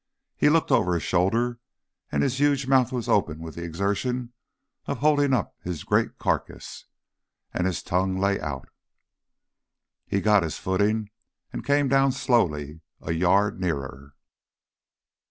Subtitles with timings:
[0.35, 1.59] He looked over his shoulder,
[2.11, 4.33] and his huge mouth was open with the exertion
[4.87, 6.85] of holding up his great carcase,
[7.53, 8.67] and his tongue lay out....
[10.07, 11.11] He got his footing,
[11.53, 14.15] and came down slowly, a yard nearer.